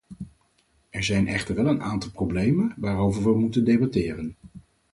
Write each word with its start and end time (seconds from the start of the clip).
Er 0.89 1.03
zijn 1.03 1.27
echter 1.27 1.55
wel 1.55 1.67
een 1.67 1.81
aantal 1.81 2.11
problemen 2.11 2.73
waarover 2.77 3.23
we 3.23 3.39
moeten 3.39 3.65
debatteren. 3.65 4.35